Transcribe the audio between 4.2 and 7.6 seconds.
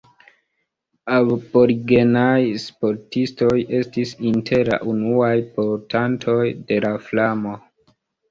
inter la unuaj portantoj de la flamo.